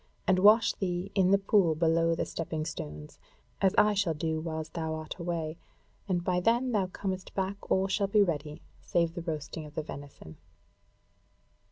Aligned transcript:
And 0.25 0.39
wash 0.39 0.73
thee 0.73 1.11
in 1.13 1.29
the 1.29 1.37
pool 1.37 1.75
below 1.75 2.15
the 2.15 2.25
stepping 2.25 2.65
stones, 2.65 3.19
as 3.61 3.75
I 3.77 3.93
shall 3.93 4.15
do 4.15 4.39
whiles 4.41 4.69
thou 4.69 4.95
art 4.95 5.15
away, 5.19 5.59
and 6.09 6.23
by 6.23 6.39
then 6.39 6.71
thou 6.71 6.87
comest 6.87 7.35
back, 7.35 7.69
all 7.69 7.87
shall 7.87 8.07
be 8.07 8.23
ready, 8.23 8.63
save 8.81 9.13
the 9.13 9.21
roasting 9.21 9.63
of 9.67 9.75
the 9.75 9.83
venison." 9.83 10.37